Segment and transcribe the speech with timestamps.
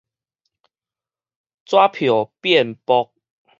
[1.67, 3.11] 紙票變薄